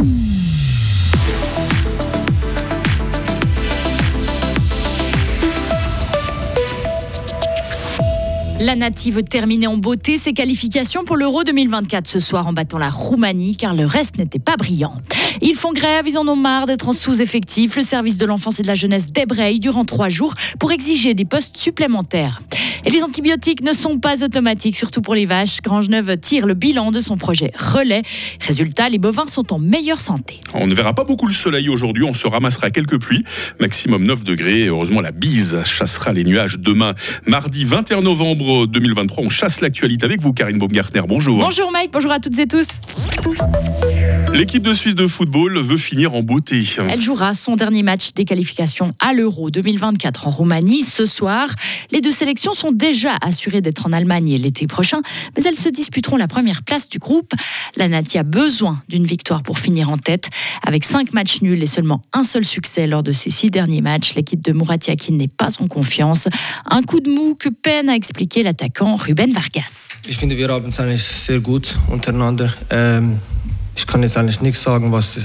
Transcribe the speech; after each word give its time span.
Mm-hmm. 0.00 0.39
La 8.62 8.76
native 8.76 9.22
terminait 9.22 9.68
en 9.68 9.78
beauté 9.78 10.18
ses 10.18 10.34
qualifications 10.34 11.02
pour 11.06 11.16
l'Euro 11.16 11.44
2024 11.44 12.06
ce 12.06 12.20
soir 12.20 12.46
en 12.46 12.52
battant 12.52 12.76
la 12.76 12.90
Roumanie 12.90 13.56
car 13.56 13.72
le 13.72 13.86
reste 13.86 14.18
n'était 14.18 14.38
pas 14.38 14.56
brillant. 14.58 14.92
Ils 15.40 15.54
font 15.54 15.72
grève, 15.72 16.06
ils 16.06 16.18
en 16.18 16.28
ont 16.28 16.36
marre 16.36 16.66
d'être 16.66 16.86
en 16.86 16.92
sous-effectif. 16.92 17.74
Le 17.76 17.82
service 17.82 18.18
de 18.18 18.26
l'enfance 18.26 18.60
et 18.60 18.62
de 18.62 18.66
la 18.66 18.74
jeunesse 18.74 19.12
débraye 19.12 19.60
durant 19.60 19.86
trois 19.86 20.10
jours 20.10 20.34
pour 20.58 20.72
exiger 20.72 21.14
des 21.14 21.24
postes 21.24 21.56
supplémentaires. 21.56 22.42
Et 22.84 22.90
les 22.90 23.02
antibiotiques 23.02 23.62
ne 23.62 23.72
sont 23.72 23.98
pas 23.98 24.22
automatiques, 24.22 24.76
surtout 24.76 25.00
pour 25.00 25.14
les 25.14 25.24
vaches. 25.24 25.62
Grangeneuve 25.62 26.18
tire 26.18 26.46
le 26.46 26.54
bilan 26.54 26.90
de 26.90 27.00
son 27.00 27.16
projet 27.16 27.52
Relais. 27.56 28.02
Résultat, 28.46 28.90
les 28.90 28.98
bovins 28.98 29.26
sont 29.26 29.54
en 29.54 29.58
meilleure 29.58 30.00
santé. 30.00 30.40
On 30.52 30.66
ne 30.66 30.74
verra 30.74 30.94
pas 30.94 31.04
beaucoup 31.04 31.26
le 31.26 31.32
soleil 31.32 31.68
aujourd'hui, 31.68 32.04
on 32.04 32.14
se 32.14 32.26
ramassera 32.26 32.70
quelques 32.70 32.98
pluies, 32.98 33.24
maximum 33.58 34.04
9 34.04 34.24
degrés. 34.24 34.66
heureusement, 34.66 35.00
la 35.00 35.12
bise 35.12 35.62
chassera 35.64 36.12
les 36.12 36.24
nuages 36.24 36.58
demain, 36.58 36.94
mardi 37.26 37.64
21 37.64 38.02
novembre 38.02 38.49
2023. 38.66 39.24
On 39.24 39.28
chasse 39.28 39.60
l'actualité 39.60 40.04
avec 40.04 40.20
vous, 40.20 40.32
Karine 40.32 40.58
Baumgartner. 40.58 41.02
Bonjour. 41.06 41.38
Bonjour 41.38 41.70
Mike, 41.72 41.90
bonjour 41.92 42.12
à 42.12 42.18
toutes 42.18 42.38
et 42.38 42.46
tous. 42.46 42.66
L'équipe 44.32 44.62
de 44.62 44.72
Suisse 44.72 44.94
de 44.94 45.08
football 45.08 45.58
veut 45.58 45.76
finir 45.76 46.14
en 46.14 46.22
beauté. 46.22 46.64
Elle 46.88 47.00
jouera 47.00 47.34
son 47.34 47.56
dernier 47.56 47.82
match 47.82 48.14
des 48.14 48.24
qualifications 48.24 48.92
à 49.00 49.12
l'Euro 49.12 49.50
2024 49.50 50.28
en 50.28 50.30
Roumanie 50.30 50.82
ce 50.82 51.04
soir. 51.04 51.48
Les 51.90 52.00
deux 52.00 52.12
sélections 52.12 52.54
sont 52.54 52.70
déjà 52.70 53.16
assurées 53.22 53.60
d'être 53.60 53.86
en 53.86 53.92
Allemagne 53.92 54.36
l'été 54.36 54.68
prochain, 54.68 55.00
mais 55.36 55.42
elles 55.42 55.56
se 55.56 55.68
disputeront 55.68 56.16
la 56.16 56.28
première 56.28 56.62
place 56.62 56.88
du 56.88 56.98
groupe. 56.98 57.32
La 57.76 57.88
Nati 57.88 58.18
a 58.18 58.22
besoin 58.22 58.82
d'une 58.88 59.04
victoire 59.04 59.42
pour 59.42 59.58
finir 59.58 59.90
en 59.90 59.98
tête. 59.98 60.30
Avec 60.64 60.84
cinq 60.84 61.12
matchs 61.12 61.42
nuls 61.42 61.62
et 61.62 61.66
seulement 61.66 62.00
un 62.12 62.22
seul 62.22 62.44
succès 62.44 62.86
lors 62.86 63.02
de 63.02 63.12
ces 63.12 63.30
six 63.30 63.50
derniers 63.50 63.82
matchs, 63.82 64.14
l'équipe 64.14 64.42
de 64.42 64.52
Muratiakin 64.52 65.14
n'est 65.14 65.28
pas 65.28 65.60
en 65.60 65.66
confiance. 65.66 66.28
Un 66.66 66.82
coup 66.82 67.00
de 67.00 67.10
mou 67.10 67.34
que 67.38 67.48
peine 67.48 67.88
à 67.88 67.96
expliquer 67.96 68.44
l'attaquant 68.44 68.94
Ruben 68.94 69.32
Vargas. 69.32 69.88
Ich 70.08 70.18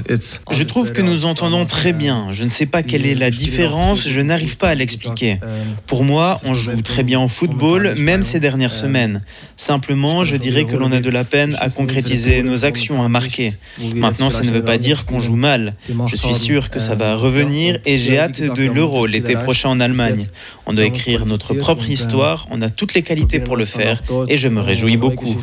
Ähm 0.10 0.26
je 0.52 0.64
trouve 0.64 0.92
que 0.92 1.02
nous 1.02 1.26
entendons 1.26 1.66
très 1.66 1.94
bien. 1.94 2.28
Je 2.32 2.44
ne 2.44 2.50
sais 2.50 2.66
pas 2.66 2.84
quelle 2.84 3.06
est 3.06 3.16
la 3.16 3.32
différence, 3.32 4.08
je 4.08 4.22
n'arrive 4.22 4.58
pas 4.58 4.70
à 4.70 4.76
l'expliquer. 4.76 5.40
Pour 5.88 6.04
moi, 6.04 6.40
on 6.46 6.54
joue 6.54 6.82
très 6.82 7.04
bien 7.04 7.20
au 7.20 7.28
football, 7.28 7.96
même 7.98 8.24
ces 8.24 8.40
dernières 8.40 8.74
semaines. 8.74 9.22
Simplement, 9.58 10.26
je 10.26 10.36
dirais 10.36 10.66
que 10.66 10.76
l'on 10.76 10.92
a 10.92 11.02
de 11.02 11.10
la 11.10 11.24
peine 11.24 11.56
à 11.60 11.70
concrétiser 11.70 12.44
nos 12.44 12.66
actions, 12.66 13.04
à 13.04 13.10
marquer. 13.10 13.54
Maintenant, 13.94 14.30
ça 14.30 14.44
ne 14.44 14.52
veut 14.52 14.64
pas 14.64 14.78
dire 14.78 15.06
qu'on 15.06 15.20
joue 15.20 15.36
mal. 15.36 15.76
Je 16.08 16.16
suis 16.16 16.36
sûr 16.36 16.70
que 16.70 16.80
ça 16.80 16.96
va 16.96 17.16
revenir 17.16 17.80
et 17.86 17.98
j'ai 17.98 18.20
hâte 18.20 18.42
de 18.42 18.64
l'Euro 18.64 19.06
l'été 19.06 19.36
prochain 19.36 19.70
en 19.70 19.80
Allemagne. 19.80 20.28
On 20.66 20.74
doit 20.74 20.86
écrire 20.86 21.26
notre 21.26 21.54
propre 21.54 21.90
histoire, 21.90 22.48
on 22.52 22.62
a 22.62 22.70
toutes 22.70 22.94
les 22.94 23.02
qualités 23.02 23.40
pour 23.40 23.58
le 23.58 23.66
faire 23.66 24.02
et 24.28 24.38
je 24.38 24.48
me 24.48 24.62
réjouis 24.62 24.98
beaucoup. 24.98 25.36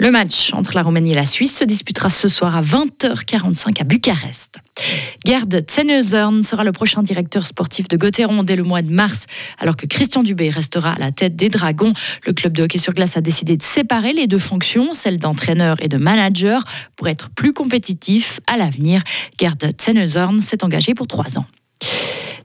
Le 0.00 0.12
match 0.12 0.52
entre 0.54 0.74
la 0.76 0.84
Roumanie 0.84 1.10
et 1.10 1.14
la 1.14 1.24
Suisse 1.24 1.56
se 1.56 1.64
disputera 1.64 2.08
ce 2.08 2.28
soir 2.28 2.54
à 2.54 2.62
20h45 2.62 3.80
à 3.80 3.84
Bucarest. 3.84 4.54
Gerd 5.26 5.64
Zenezern 5.68 6.44
sera 6.44 6.62
le 6.62 6.70
prochain 6.70 7.02
directeur 7.02 7.44
sportif 7.44 7.88
de 7.88 7.96
Gauthieron 7.96 8.44
dès 8.44 8.54
le 8.54 8.62
mois 8.62 8.82
de 8.82 8.92
mars, 8.92 9.26
alors 9.58 9.74
que 9.74 9.86
Christian 9.86 10.22
Dubé 10.22 10.50
restera 10.50 10.92
à 10.92 10.98
la 11.00 11.10
tête 11.10 11.34
des 11.34 11.48
Dragons. 11.48 11.92
Le 12.24 12.32
club 12.32 12.56
de 12.56 12.62
hockey 12.62 12.78
sur 12.78 12.94
glace 12.94 13.16
a 13.16 13.20
décidé 13.20 13.56
de 13.56 13.62
séparer 13.62 14.12
les 14.12 14.28
deux 14.28 14.38
fonctions, 14.38 14.94
celle 14.94 15.18
d'entraîneur 15.18 15.76
et 15.82 15.88
de 15.88 15.96
manager, 15.96 16.62
pour 16.94 17.08
être 17.08 17.30
plus 17.30 17.52
compétitif 17.52 18.38
à 18.46 18.56
l'avenir. 18.56 19.02
Gerd 19.40 19.68
Zenezern 19.82 20.38
s'est 20.38 20.62
engagé 20.62 20.94
pour 20.94 21.08
trois 21.08 21.38
ans. 21.38 21.46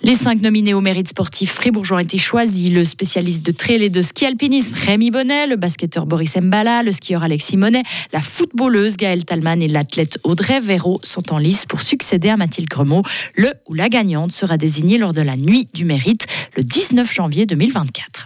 Les 0.06 0.16
cinq 0.16 0.42
nominés 0.42 0.74
au 0.74 0.82
mérite 0.82 1.08
sportif 1.08 1.54
fribourgeois 1.54 1.96
ont 1.96 2.02
été 2.02 2.18
choisis. 2.18 2.70
Le 2.70 2.84
spécialiste 2.84 3.46
de 3.46 3.54
trail 3.54 3.86
et 3.86 3.90
de 3.90 4.02
ski 4.02 4.26
alpinisme 4.26 4.76
Rémi 4.76 5.12
Bonnet, 5.12 5.48
le 5.48 5.56
basketteur 5.56 6.06
Boris 6.06 6.36
Mbala, 6.36 6.84
le 6.84 6.92
skieur 6.92 7.24
Alexis 7.24 7.56
Monet, 7.56 7.84
la 8.12 8.20
footballeuse 8.20 8.98
Gaëlle 8.98 9.24
Talman 9.24 9.62
et 9.62 9.70
l'athlète 9.70 10.20
Audrey 10.26 10.60
Véro 10.60 11.00
sont 11.04 11.32
en 11.32 11.38
lice 11.38 11.66
pour 11.66 11.82
succéder 11.82 12.28
à 12.28 12.36
Mathilde 12.36 12.68
Gremaud. 12.68 13.04
Le 13.38 13.54
ou 13.70 13.76
la 13.76 13.88
gagnante 13.88 14.34
sera 14.34 14.58
désignée 14.58 14.98
lors 14.98 15.14
de 15.14 15.22
la 15.22 15.38
nuit 15.38 15.70
du 15.74 15.86
mérite 15.86 16.28
le 16.58 16.64
19 16.64 17.10
janvier 17.10 17.46
2024. 17.46 18.26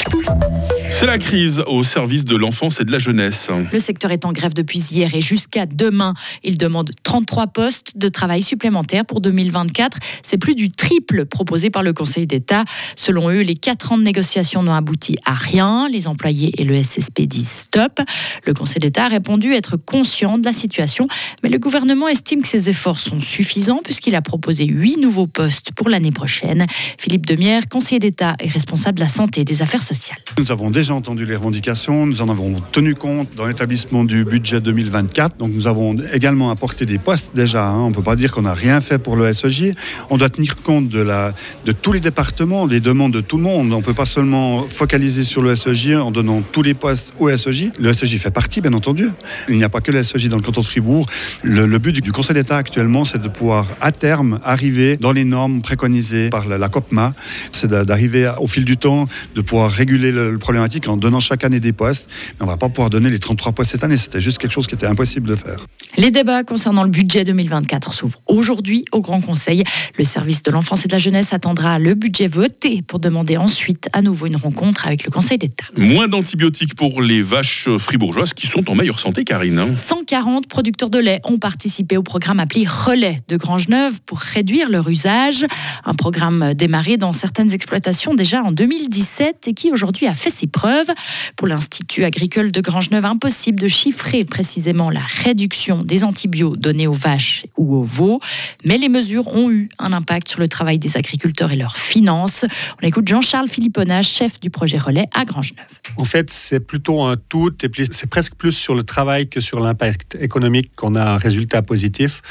C'est 0.89 1.05
la 1.05 1.19
crise 1.19 1.63
au 1.67 1.83
service 1.83 2.25
de 2.25 2.35
l'enfance 2.35 2.79
et 2.79 2.85
de 2.85 2.91
la 2.91 2.97
jeunesse. 2.97 3.51
Le 3.71 3.77
secteur 3.77 4.11
est 4.11 4.25
en 4.25 4.31
grève 4.31 4.55
depuis 4.55 4.79
hier 4.79 5.13
et 5.13 5.21
jusqu'à 5.21 5.67
demain. 5.67 6.15
Il 6.43 6.57
demande 6.57 6.89
33 7.03 7.47
postes 7.47 7.97
de 7.97 8.07
travail 8.07 8.41
supplémentaires 8.41 9.05
pour 9.05 9.21
2024. 9.21 9.99
C'est 10.23 10.39
plus 10.39 10.55
du 10.55 10.71
triple 10.71 11.25
proposé 11.25 11.66
par 11.69 11.83
le 11.83 11.93
Conseil 11.93 12.27
d'État. 12.27 12.63
Selon 12.95 13.29
eux, 13.29 13.41
les 13.41 13.55
quatre 13.55 13.91
ans 13.91 13.97
de 13.97 14.03
négociation 14.03 14.63
n'ont 14.63 14.73
abouti 14.73 15.17
à 15.25 15.33
rien. 15.33 15.87
Les 15.89 16.07
employés 16.07 16.53
et 16.61 16.63
le 16.63 16.81
SSP 16.81 17.21
disent 17.21 17.49
stop. 17.49 17.99
Le 18.45 18.53
Conseil 18.53 18.79
d'État 18.79 19.05
a 19.05 19.07
répondu 19.07 19.53
être 19.53 19.77
conscient 19.77 20.37
de 20.37 20.45
la 20.45 20.53
situation, 20.53 21.07
mais 21.43 21.49
le 21.49 21.59
gouvernement 21.59 22.07
estime 22.07 22.41
que 22.41 22.47
ses 22.47 22.69
efforts 22.69 22.99
sont 22.99 23.21
suffisants 23.21 23.81
puisqu'il 23.83 24.15
a 24.15 24.21
proposé 24.21 24.65
huit 24.65 24.97
nouveaux 24.97 25.27
postes 25.27 25.71
pour 25.73 25.89
l'année 25.89 26.11
prochaine. 26.11 26.65
Philippe 26.97 27.25
Demierre, 27.25 27.67
conseiller 27.69 27.99
d'État 27.99 28.35
et 28.39 28.47
responsable 28.47 28.97
de 28.97 29.03
la 29.03 29.09
santé 29.09 29.41
et 29.41 29.45
des 29.45 29.61
affaires 29.61 29.83
sociales. 29.83 30.17
Nous 30.37 30.51
avons 30.51 30.69
déjà 30.69 30.93
entendu 30.93 31.25
les 31.25 31.35
revendications, 31.35 32.05
nous 32.05 32.21
en 32.21 32.29
avons 32.29 32.61
tenu 32.71 32.95
compte 32.95 33.29
dans 33.35 33.45
l'établissement 33.45 34.03
du 34.03 34.25
budget 34.25 34.61
2024. 34.61 35.37
Donc 35.37 35.51
nous 35.53 35.67
avons 35.67 35.95
également 36.13 36.49
apporté 36.49 36.85
des 36.85 36.97
postes 36.97 37.35
déjà. 37.35 37.67
Hein. 37.67 37.81
On 37.81 37.89
ne 37.89 37.95
peut 37.95 38.03
pas 38.03 38.15
dire 38.15 38.31
qu'on 38.31 38.43
n'a 38.43 38.53
rien 38.53 38.81
fait 38.81 38.97
pour 38.97 39.15
le 39.15 39.31
SEJ. 39.33 39.73
On 40.09 40.17
doit 40.17 40.29
tenir 40.29 40.55
compte 40.61 40.89
de, 40.89 40.99
la, 40.99 41.33
de 41.65 41.71
tous 41.71 41.91
les 41.91 41.99
départements, 41.99 42.67
des 42.67 42.79
demandes 42.79 43.13
de 43.13 43.21
tout 43.21 43.37
le 43.37 43.43
monde. 43.43 43.71
On 43.73 43.77
ne 43.77 43.83
peut 43.83 43.93
pas 43.93 44.05
seulement 44.05 44.67
focaliser 44.67 45.23
sur 45.23 45.41
le 45.41 45.55
SEJ 45.55 45.95
en 45.95 46.11
donnant 46.11 46.41
tous 46.51 46.61
les 46.61 46.73
postes 46.73 47.13
au 47.19 47.35
SEJ. 47.35 47.71
Le 47.79 47.93
SEJ 47.93 48.17
fait 48.17 48.31
partie, 48.31 48.61
bien 48.61 48.73
entendu. 48.73 49.09
Il 49.49 49.57
n'y 49.57 49.63
a 49.63 49.69
pas 49.69 49.81
que 49.81 49.91
le 49.91 50.03
SEJ 50.03 50.29
dans 50.29 50.37
le 50.37 50.41
canton 50.41 50.61
de 50.61 50.65
Fribourg. 50.65 51.05
Le, 51.43 51.77
but 51.77 51.99
du 52.01 52.11
Conseil 52.11 52.35
d'État 52.35 52.57
actuellement, 52.57 53.05
c'est 53.05 53.21
de 53.21 53.27
pouvoir 53.27 53.67
à 53.81 53.91
terme 53.91 54.39
arriver 54.43 54.97
dans 54.97 55.11
les 55.11 55.25
normes 55.25 55.61
préconisées 55.61 56.29
par 56.29 56.47
la, 56.47 56.69
COPMA. 56.69 57.13
C'est 57.51 57.69
d'arriver 57.69 58.31
au 58.39 58.47
fil 58.47 58.65
du 58.65 58.77
temps, 58.77 59.07
de 59.35 59.41
pouvoir 59.41 59.71
réguler 59.71 60.11
le, 60.11 60.31
le 60.31 60.37
problématique 60.37 60.87
en 60.87 60.97
donnant 60.97 61.19
chaque 61.19 61.43
année 61.43 61.59
des 61.59 61.73
postes. 61.73 62.09
Mais 62.33 62.43
on 62.43 62.45
ne 62.45 62.51
va 62.51 62.57
pas 62.57 62.69
pouvoir 62.69 62.89
donner 62.89 63.09
les 63.09 63.19
33 63.19 63.51
postes 63.51 63.71
cette 63.71 63.83
année. 63.83 63.97
C'était 63.97 64.21
juste 64.21 64.37
quelque 64.37 64.53
chose 64.53 64.67
qui 64.67 64.75
était 64.75 64.87
impossible 64.87 65.27
de 65.27 65.35
faire. 65.35 65.65
Les 65.97 66.11
débats 66.11 66.43
concernant 66.43 66.83
le 66.83 66.89
budget 66.89 67.23
2024 67.23 67.93
s'ouvrent 67.93 68.21
aujourd'hui 68.27 68.85
au 68.91 69.01
Grand 69.01 69.21
Conseil. 69.21 69.63
Le 69.97 70.03
service 70.03 70.43
de 70.43 70.51
l'enfance 70.51 70.85
et 70.85 70.87
de 70.87 70.93
la 70.93 70.99
jeunesse 70.99 71.33
attendra 71.47 71.79
le 71.79 71.93
budget 71.93 72.27
voté 72.27 72.81
pour 72.81 72.99
demander 72.99 73.37
ensuite 73.37 73.89
à 73.93 74.01
nouveau 74.01 74.27
une 74.27 74.35
rencontre 74.35 74.85
avec 74.85 75.05
le 75.05 75.11
Conseil 75.11 75.37
d'État. 75.37 75.65
Moins 75.75 76.07
d'antibiotiques 76.07 76.75
pour 76.75 77.01
les 77.01 77.21
vaches 77.21 77.69
fribourgeoises 77.77 78.33
qui 78.33 78.47
sont 78.47 78.69
en 78.69 78.75
meilleure 78.75 78.99
santé, 78.99 79.23
Karine. 79.23 79.75
140 79.75 80.47
producteurs 80.47 80.89
de 80.89 80.99
lait 80.99 81.21
ont 81.23 81.37
participé 81.37 81.97
au 81.97 82.03
programme 82.03 82.39
appelé 82.39 82.65
Relais 82.67 83.15
de 83.29 83.37
Grangeneuve 83.37 84.01
pour 84.05 84.19
réduire 84.19 84.69
leur 84.69 84.89
usage. 84.89 85.45
Un 85.85 85.93
programme 85.93 86.53
démarré 86.53 86.97
dans 86.97 87.13
certaines 87.13 87.53
exploitations 87.53 88.13
déjà 88.13 88.43
en 88.43 88.51
2017 88.51 89.47
et 89.47 89.53
qui 89.53 89.71
aujourd'hui 89.71 90.07
a 90.07 90.13
fait 90.13 90.29
ses 90.29 90.47
preuves. 90.47 90.89
Pour 91.35 91.47
l'Institut 91.47 92.03
agricole 92.03 92.51
de 92.51 92.61
Grangeneuve, 92.61 93.05
impossible 93.05 93.59
de 93.59 93.67
chiffrer 93.67 94.25
précisément 94.25 94.89
la 94.89 95.01
réduction 95.23 95.83
des 95.83 96.03
antibiotiques 96.03 96.27
donnés 96.57 96.87
aux 96.87 96.93
vaches 96.93 97.45
ou 97.57 97.75
aux 97.75 97.83
veaux, 97.83 98.19
mais 98.65 98.77
les 98.77 98.89
mesures 98.89 99.27
ont 99.27 99.49
eu 99.49 99.69
un 99.79 99.93
impact 99.93 100.27
sur 100.27 100.39
le 100.39 100.47
travail 100.47 100.79
des 100.79 100.97
agriculteurs 100.97 101.26
et 101.51 101.55
leurs 101.55 101.77
finances. 101.77 102.45
On 102.81 102.87
écoute 102.87 103.07
Jean-Charles 103.07 103.47
Philippona, 103.47 104.01
chef 104.01 104.39
du 104.39 104.49
projet 104.49 104.77
Relais 104.77 105.05
à 105.13 105.25
Grangeneuve. 105.25 105.65
En 105.97 106.03
fait, 106.03 106.29
c'est 106.29 106.59
plutôt 106.59 107.01
un 107.01 107.15
tout, 107.17 107.51
c'est 107.91 108.09
presque 108.09 108.35
plus 108.35 108.51
sur 108.51 108.75
le 108.75 108.83
travail 108.83 109.27
que 109.27 109.39
sur 109.39 109.59
l'impact 109.59 110.17
économique 110.19 110.71
qu'on 110.75 110.95
a 110.95 111.03
un 111.03 111.17
résultat 111.17 111.61
positif, 111.61 112.21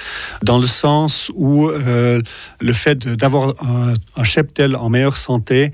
dans 0.43 0.59
le 0.59 0.67
sens 0.67 1.31
où 1.35 1.69
euh, 1.69 2.21
le 2.61 2.73
fait 2.73 3.07
d'avoir 3.09 3.55
un, 3.63 3.95
un 4.17 4.25
cheptel 4.25 4.77
en 4.77 4.89
meilleure 4.89 5.17
santé, 5.17 5.73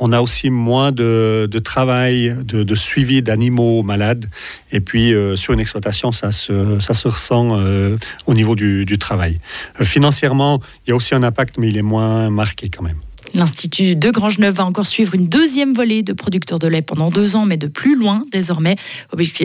on 0.00 0.12
a 0.12 0.20
aussi 0.20 0.50
moins 0.50 0.92
de, 0.92 1.48
travail, 1.62 2.34
de, 2.42 2.74
suivi 2.74 3.22
d'animaux 3.22 3.82
malades. 3.82 4.26
Et 4.72 4.80
puis, 4.80 5.14
euh, 5.14 5.36
sur 5.36 5.52
une 5.52 5.60
exploitation, 5.60 6.10
ça 6.10 6.32
se, 6.32 6.80
ça 6.80 6.94
se 6.94 7.06
ressent 7.06 7.50
euh, 7.52 7.96
au 8.26 8.34
niveau 8.34 8.56
du, 8.56 8.98
travail. 8.98 9.38
Euh, 9.80 9.84
financièrement, 9.84 10.60
il 10.86 10.90
y 10.90 10.92
a 10.92 10.96
aussi 10.96 11.14
un 11.14 11.22
impact, 11.22 11.58
mais 11.58 11.68
il 11.68 11.76
est 11.76 11.82
moins 11.82 12.30
marqué 12.30 12.68
quand 12.70 12.82
même. 12.82 12.98
L'Institut 13.34 13.94
de 13.94 14.10
Grangeneuve 14.10 14.54
va 14.54 14.64
encore 14.64 14.86
suivre 14.86 15.14
une 15.14 15.28
deuxième 15.28 15.72
volée 15.72 16.02
de 16.02 16.12
producteurs 16.12 16.58
de 16.58 16.66
lait 16.66 16.82
pendant 16.82 17.10
deux 17.10 17.36
ans, 17.36 17.46
mais 17.46 17.56
de 17.56 17.68
plus 17.68 17.96
loin 17.96 18.24
désormais. 18.32 18.76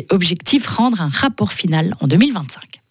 Objectif, 0.09 0.67
rendre 0.67 1.01
un 1.01 1.09
rapport 1.09 1.53
final 1.53 1.93
en 1.99 2.07
2025. 2.07 2.84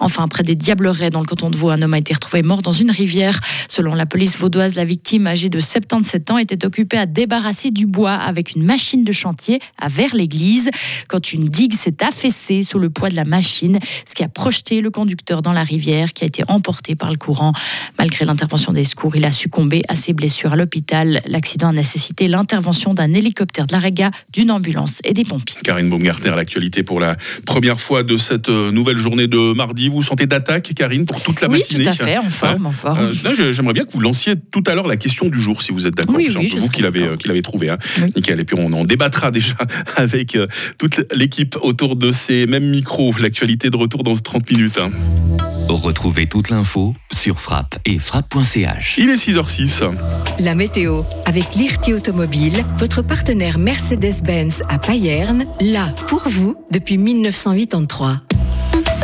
Enfin, 0.00 0.28
près 0.28 0.42
des 0.42 0.54
Diablerets, 0.54 1.10
dans 1.10 1.20
le 1.20 1.26
canton 1.26 1.50
de 1.50 1.56
Vaud, 1.56 1.70
un 1.70 1.82
homme 1.82 1.94
a 1.94 1.98
été 1.98 2.14
retrouvé 2.14 2.42
mort 2.42 2.62
dans 2.62 2.72
une 2.72 2.90
rivière. 2.90 3.40
Selon 3.68 3.94
la 3.94 4.06
police 4.06 4.38
vaudoise, 4.38 4.74
la 4.74 4.84
victime, 4.84 5.26
âgée 5.26 5.48
de 5.48 5.60
77 5.60 6.30
ans, 6.30 6.38
était 6.38 6.64
occupée 6.64 6.98
à 6.98 7.06
débarrasser 7.06 7.70
du 7.70 7.86
bois 7.86 8.14
avec 8.14 8.54
une 8.54 8.64
machine 8.64 9.04
de 9.04 9.12
chantier 9.12 9.60
à 9.78 9.88
vers 9.88 10.14
l'église. 10.14 10.70
Quand 11.08 11.32
une 11.32 11.46
digue 11.46 11.74
s'est 11.74 12.02
affaissée 12.02 12.62
sous 12.62 12.78
le 12.78 12.90
poids 12.90 13.10
de 13.10 13.16
la 13.16 13.24
machine, 13.24 13.78
ce 14.06 14.14
qui 14.14 14.22
a 14.22 14.28
projeté 14.28 14.80
le 14.80 14.90
conducteur 14.90 15.42
dans 15.42 15.52
la 15.52 15.64
rivière, 15.64 16.12
qui 16.12 16.24
a 16.24 16.26
été 16.26 16.42
emporté 16.48 16.94
par 16.94 17.10
le 17.10 17.16
courant. 17.16 17.52
Malgré 17.98 18.24
l'intervention 18.24 18.72
des 18.72 18.84
secours, 18.84 19.16
il 19.16 19.24
a 19.24 19.32
succombé 19.32 19.82
à 19.88 19.96
ses 19.96 20.12
blessures 20.12 20.52
à 20.52 20.56
l'hôpital. 20.56 21.20
L'accident 21.26 21.68
a 21.68 21.72
nécessité 21.72 22.28
l'intervention 22.28 22.94
d'un 22.94 23.12
hélicoptère 23.12 23.66
de 23.66 23.72
la 23.72 23.78
Rega, 23.78 24.10
d'une 24.32 24.50
ambulance 24.50 25.00
et 25.04 25.12
des 25.12 25.24
pompiers. 25.24 25.60
Karine 25.62 25.88
Baumgartner, 25.88 26.30
l'actualité 26.30 26.82
pour 26.82 27.00
la 27.00 27.16
première 27.46 27.80
fois 27.80 28.02
de 28.02 28.16
cette 28.16 28.48
euh, 28.48 28.70
nouvelle 28.70 28.96
journée 28.96 29.26
de 29.26 29.54
mardi. 29.54 29.83
Vous 29.88 30.02
sentez 30.02 30.26
d'attaque, 30.26 30.72
Karine, 30.74 31.06
pour 31.06 31.20
toute 31.22 31.40
la 31.40 31.48
oui, 31.48 31.58
matinée 31.58 31.84
tout 31.84 31.90
à 31.90 31.92
fait, 31.94 32.18
en 32.18 32.30
forme, 32.30 32.66
en 32.66 32.72
forme. 32.72 32.98
Euh, 33.06 33.12
là, 33.22 33.50
J'aimerais 33.52 33.74
bien 33.74 33.84
que 33.84 33.92
vous 33.92 34.00
lanciez 34.00 34.34
tout 34.50 34.62
à 34.66 34.74
l'heure 34.74 34.86
la 34.86 34.96
question 34.96 35.28
du 35.28 35.40
jour, 35.40 35.62
si 35.62 35.72
vous 35.72 35.86
êtes 35.86 35.94
d'accord. 35.94 36.14
Oui, 36.16 36.26
C'est 36.28 36.36
un 36.36 36.40
oui, 36.40 36.50
peu 36.50 36.58
vous 36.58 36.68
qui 36.68 36.82
l'avez 36.82 37.02
euh, 37.02 37.16
qui 37.16 37.28
l'avez 37.28 37.42
trouvé. 37.42 37.68
Hein. 37.70 37.78
Oui. 38.00 38.12
Nickel. 38.16 38.40
Et 38.40 38.44
puis 38.44 38.56
on 38.58 38.72
en 38.72 38.84
débattra 38.84 39.30
déjà 39.30 39.56
avec 39.96 40.36
euh, 40.36 40.46
toute 40.78 41.04
l'équipe 41.14 41.56
autour 41.62 41.96
de 41.96 42.12
ces 42.12 42.46
mêmes 42.46 42.68
micros. 42.68 43.14
L'actualité 43.20 43.70
de 43.70 43.76
retour 43.76 44.02
dans 44.02 44.14
30 44.14 44.50
minutes. 44.50 44.78
hein. 44.82 44.90
Retrouvez 45.68 46.26
toute 46.26 46.50
l'info 46.50 46.94
sur 47.12 47.40
frappe 47.40 47.78
et 47.86 47.98
frappe.ch. 47.98 48.96
Il 48.98 49.08
est 49.08 49.14
6h06. 49.16 49.90
La 50.40 50.54
météo 50.54 51.02
avec 51.24 51.54
Lirti 51.54 51.94
Automobile, 51.94 52.64
votre 52.78 53.00
partenaire 53.02 53.56
Mercedes-Benz 53.58 54.62
à 54.68 54.78
Payerne, 54.78 55.46
là 55.60 55.88
pour 56.06 56.22
vous 56.28 56.54
depuis 56.70 56.98
1983. 56.98 58.20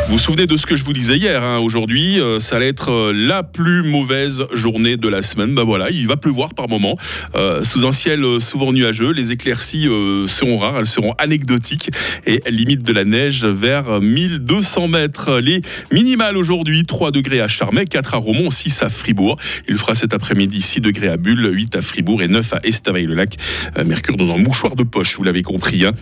Vous 0.07 0.17
vous 0.17 0.23
souvenez 0.23 0.45
de 0.45 0.57
ce 0.57 0.65
que 0.65 0.75
je 0.75 0.83
vous 0.83 0.91
disais 0.91 1.15
hier 1.15 1.41
hein, 1.41 1.59
Aujourd'hui, 1.59 2.19
euh, 2.19 2.37
ça 2.37 2.57
allait 2.57 2.67
être 2.67 2.91
euh, 2.91 3.13
la 3.15 3.43
plus 3.43 3.81
mauvaise 3.81 4.43
journée 4.51 4.97
de 4.97 5.07
la 5.07 5.21
semaine. 5.21 5.55
Ben 5.55 5.63
voilà, 5.63 5.89
il 5.89 6.05
va 6.05 6.17
pleuvoir 6.17 6.53
par 6.53 6.67
moment, 6.67 6.97
euh, 7.35 7.63
sous 7.63 7.87
un 7.87 7.93
ciel 7.93 8.25
euh, 8.25 8.41
souvent 8.41 8.73
nuageux. 8.73 9.11
Les 9.13 9.31
éclaircies 9.31 9.87
seront 10.27 10.57
rares, 10.57 10.79
elles 10.79 10.85
seront 10.85 11.13
anecdotiques 11.17 11.91
et 12.25 12.41
limite 12.49 12.83
de 12.83 12.91
la 12.91 13.05
neige 13.05 13.45
vers 13.45 14.01
1200 14.01 14.89
mètres. 14.89 15.39
Les 15.39 15.61
minimales 15.93 16.35
aujourd'hui, 16.35 16.83
3 16.83 17.11
degrés 17.11 17.39
à 17.39 17.47
Charmey, 17.47 17.85
4 17.85 18.13
à 18.15 18.17
Romont, 18.17 18.49
6 18.51 18.83
à 18.83 18.89
Fribourg. 18.89 19.37
Il 19.69 19.77
fera 19.77 19.95
cet 19.95 20.13
après-midi 20.13 20.61
6 20.61 20.81
degrés 20.81 21.07
à 21.07 21.15
Bulle, 21.15 21.49
8 21.53 21.77
à 21.77 21.81
Fribourg 21.81 22.21
et 22.21 22.27
9 22.27 22.53
à 22.53 22.59
Estavayer-le-Lac. 22.63 23.37
Mercure 23.85 24.17
dans 24.17 24.33
un 24.33 24.37
mouchoir 24.37 24.75
de 24.75 24.83
poche, 24.83 25.15
vous 25.15 25.23
l'avez 25.23 25.41
compris. 25.43 25.85
hein. 25.85 25.93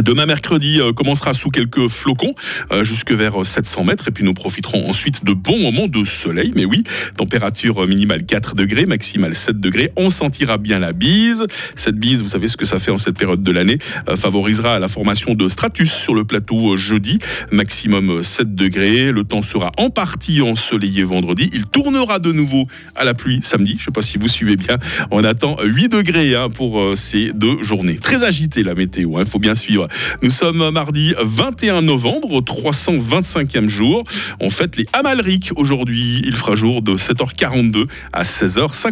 Demain 0.00 0.26
mercredi 0.26 0.80
euh, 0.80 0.92
commencera 0.92 1.34
sous 1.34 1.50
quelques 1.50 1.88
flocons 1.88 2.34
euh, 2.72 2.82
jusque 2.82 3.12
vers 3.12 3.40
euh, 3.40 3.44
700 3.44 3.84
mètres 3.84 4.08
et 4.08 4.10
puis 4.10 4.24
nous 4.24 4.34
profiterons 4.34 4.88
ensuite 4.88 5.24
de 5.24 5.32
bons 5.32 5.58
moments 5.58 5.88
de 5.88 6.04
soleil. 6.04 6.52
Mais 6.56 6.64
oui, 6.64 6.82
température 7.16 7.82
euh, 7.82 7.86
minimale 7.86 8.24
4 8.24 8.54
degrés, 8.54 8.86
maximale 8.86 9.34
7 9.34 9.60
degrés. 9.60 9.92
On 9.96 10.10
sentira 10.10 10.58
bien 10.58 10.78
la 10.78 10.92
bise. 10.92 11.46
Cette 11.76 11.96
bise, 11.96 12.22
vous 12.22 12.28
savez 12.28 12.48
ce 12.48 12.56
que 12.56 12.64
ça 12.64 12.78
fait 12.78 12.90
en 12.90 12.98
cette 12.98 13.18
période 13.18 13.42
de 13.42 13.52
l'année, 13.52 13.78
euh, 14.08 14.16
favorisera 14.16 14.78
la 14.78 14.88
formation 14.88 15.34
de 15.34 15.48
stratus 15.48 15.92
sur 15.92 16.14
le 16.14 16.24
plateau 16.24 16.72
euh, 16.72 16.76
jeudi, 16.76 17.18
maximum 17.50 18.10
euh, 18.10 18.22
7 18.22 18.54
degrés. 18.54 19.12
Le 19.12 19.24
temps 19.24 19.42
sera 19.42 19.72
en 19.78 19.90
partie 19.90 20.40
ensoleillé 20.42 21.04
vendredi. 21.04 21.50
Il 21.52 21.66
tournera 21.66 22.18
de 22.18 22.32
nouveau 22.32 22.66
à 22.94 23.04
la 23.04 23.14
pluie 23.14 23.40
samedi. 23.42 23.72
Je 23.72 23.82
ne 23.82 23.84
sais 23.86 23.90
pas 23.90 24.02
si 24.02 24.18
vous 24.18 24.28
suivez 24.28 24.56
bien. 24.56 24.78
On 25.10 25.24
attend 25.24 25.56
8 25.62 25.88
degrés 25.88 26.34
hein, 26.34 26.48
pour 26.48 26.80
euh, 26.80 26.94
ces 26.94 27.32
deux 27.32 27.62
journées. 27.62 27.96
Très 27.96 28.24
agité 28.24 28.62
la 28.62 28.74
météo, 28.74 29.18
il 29.18 29.26
faut 29.26 29.38
bien 29.38 29.54
suivre. 29.54 29.81
Nous 30.22 30.30
sommes 30.30 30.70
mardi 30.70 31.14
21 31.20 31.82
novembre, 31.82 32.40
325e 32.40 33.68
jour. 33.68 34.04
On 34.40 34.50
fête 34.50 34.76
les 34.76 34.86
Amalric 34.92 35.50
aujourd'hui. 35.56 36.22
Il 36.24 36.36
fera 36.36 36.54
jour 36.54 36.82
de 36.82 36.96
7h42 36.96 37.86
à 38.12 38.24
16h50. 38.24 38.72